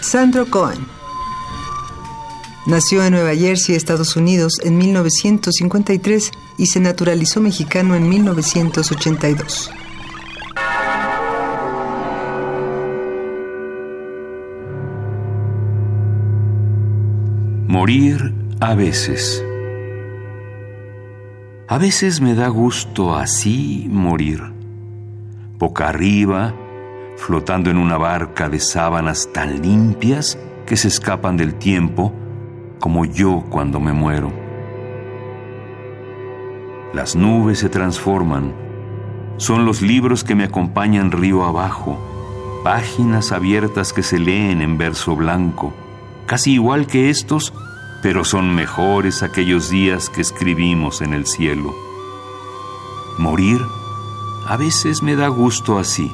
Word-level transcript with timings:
Sandro 0.00 0.46
Cohen. 0.50 0.86
Nació 2.66 3.04
en 3.04 3.12
Nueva 3.12 3.34
Jersey, 3.34 3.74
Estados 3.74 4.16
Unidos, 4.16 4.54
en 4.62 4.78
1953 4.78 6.30
y 6.58 6.66
se 6.66 6.80
naturalizó 6.80 7.40
mexicano 7.40 7.94
en 7.94 8.08
1982. 8.08 9.70
Morir 17.66 18.34
a 18.60 18.74
veces. 18.74 19.42
A 21.68 21.78
veces 21.78 22.20
me 22.20 22.34
da 22.34 22.48
gusto 22.48 23.14
así 23.14 23.86
morir, 23.88 24.42
boca 25.58 25.88
arriba, 25.88 26.54
flotando 27.22 27.70
en 27.70 27.78
una 27.78 27.96
barca 27.96 28.48
de 28.48 28.58
sábanas 28.58 29.28
tan 29.32 29.62
limpias 29.62 30.36
que 30.66 30.76
se 30.76 30.88
escapan 30.88 31.36
del 31.36 31.54
tiempo 31.54 32.12
como 32.80 33.04
yo 33.04 33.44
cuando 33.48 33.78
me 33.78 33.92
muero. 33.92 34.32
Las 36.92 37.14
nubes 37.14 37.60
se 37.60 37.68
transforman, 37.68 38.52
son 39.36 39.64
los 39.64 39.82
libros 39.82 40.24
que 40.24 40.34
me 40.34 40.42
acompañan 40.42 41.12
río 41.12 41.44
abajo, 41.44 41.96
páginas 42.64 43.30
abiertas 43.30 43.92
que 43.92 44.02
se 44.02 44.18
leen 44.18 44.60
en 44.60 44.76
verso 44.76 45.14
blanco, 45.14 45.72
casi 46.26 46.54
igual 46.54 46.88
que 46.88 47.08
estos, 47.08 47.54
pero 48.02 48.24
son 48.24 48.52
mejores 48.52 49.22
aquellos 49.22 49.70
días 49.70 50.10
que 50.10 50.22
escribimos 50.22 51.00
en 51.02 51.14
el 51.14 51.26
cielo. 51.26 51.72
Morir 53.16 53.60
a 54.48 54.56
veces 54.56 55.04
me 55.04 55.14
da 55.14 55.28
gusto 55.28 55.78
así 55.78 56.12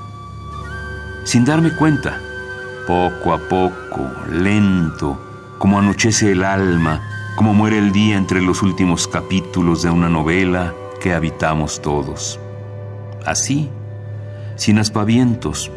sin 1.28 1.44
darme 1.44 1.72
cuenta, 1.72 2.18
poco 2.86 3.34
a 3.34 3.38
poco, 3.38 4.10
lento, 4.32 5.20
como 5.58 5.78
anochece 5.78 6.32
el 6.32 6.42
alma, 6.42 7.02
como 7.36 7.52
muere 7.52 7.76
el 7.76 7.92
día 7.92 8.16
entre 8.16 8.40
los 8.40 8.62
últimos 8.62 9.06
capítulos 9.06 9.82
de 9.82 9.90
una 9.90 10.08
novela 10.08 10.72
que 11.02 11.12
habitamos 11.12 11.82
todos. 11.82 12.40
Así, 13.26 13.68
sin 14.56 14.78
aspavientos, 14.78 15.70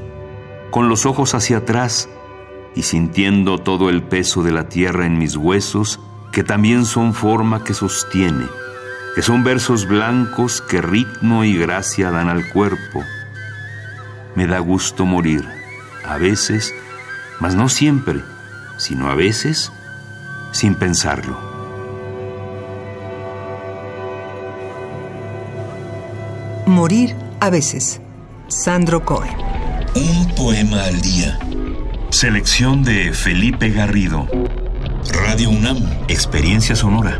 con 0.69 0.87
los 0.87 1.05
ojos 1.05 1.35
hacia 1.35 1.57
atrás 1.57 2.07
y 2.73 2.83
sintiendo 2.83 3.57
todo 3.57 3.89
el 3.89 4.03
peso 4.03 4.43
de 4.43 4.53
la 4.53 4.69
tierra 4.69 5.05
en 5.05 5.17
mis 5.17 5.35
huesos, 5.35 5.99
que 6.31 6.45
también 6.45 6.85
son 6.85 7.13
forma 7.13 7.65
que 7.65 7.73
sostiene, 7.73 8.45
que 9.15 9.21
son 9.21 9.43
versos 9.43 9.85
blancos 9.85 10.61
que 10.61 10.81
ritmo 10.81 11.43
y 11.43 11.57
gracia 11.57 12.09
dan 12.09 12.29
al 12.29 12.49
cuerpo, 12.53 13.03
me 14.35 14.47
da 14.47 14.59
gusto 14.59 15.05
morir, 15.05 15.47
a 16.05 16.17
veces, 16.17 16.73
mas 17.39 17.55
no 17.55 17.69
siempre, 17.69 18.21
sino 18.77 19.09
a 19.09 19.15
veces 19.15 19.71
sin 20.51 20.75
pensarlo. 20.75 21.37
Morir 26.65 27.15
a 27.39 27.49
veces. 27.49 28.01
Sandro 28.47 29.03
Cohen. 29.05 29.35
Un 29.95 30.35
poema 30.35 30.83
al 30.83 31.01
día. 31.01 31.37
Selección 32.09 32.83
de 32.83 33.13
Felipe 33.13 33.69
Garrido. 33.71 34.27
Radio 35.25 35.49
UNAM. 35.49 35.77
Experiencia 36.07 36.75
sonora. 36.75 37.19